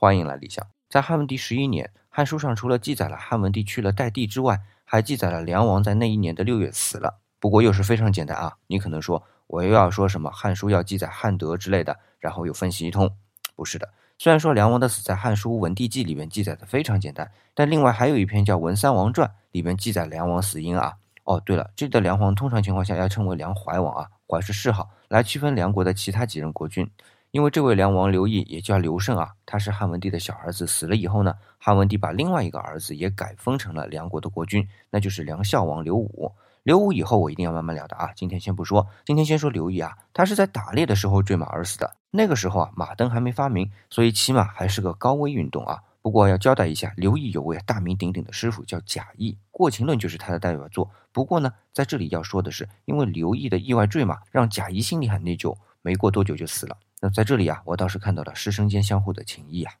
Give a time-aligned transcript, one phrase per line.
[0.00, 0.66] 欢迎来理想。
[0.88, 7.18] 在汉文帝十一年，《汉书》上除了记载了汉文帝去了代地之外，还记载了梁王在那一年的六月死了。
[7.38, 8.56] 不过又是非常简单啊！
[8.68, 13.14] 你可能说我又要说什么《汉书》要记载汉德之类的，然后又分析一通。
[13.54, 20.94] 不是的，虽然说梁王的死在《汉书·文帝纪》里面记载的非常简单，但另外还有一篇叫《文三王传》，里面记载梁王死因啊。
[21.24, 26.90] 哦，对了，这里的梁王通常情况下要称为梁怀王啊，怀是谥号，来区分梁国的其他几任国君。
[27.32, 36.32] 因为这位梁王刘毅也叫刘胜啊，他是汉文帝的小儿子，死了以后呢，汉文帝把另外一个儿子也改封成了梁国的国君，那就是梁孝王刘武。
[36.64, 41.96] 刘武以后我一定要慢慢聊的啊，今天先不说，今天先说刘毅啊，他是在打猎的时候坠马而死的。
[42.10, 45.78] 那个时候啊，马镫还没发明，所以骑马还是个高危运动啊。
[46.02, 50.90] 不过要交代一下，刘毅有位大名鼎鼎的师傅叫贾谊，《过秦论》就是他的代表作。
[51.12, 56.76] 不过呢，在这里要说的是，因为刘毅的意外坠马，让贾谊心里很内疚，没过多久就死了。
[57.00, 59.72] 那在这里啊，我倒是看到了师生间相互的情谊啊。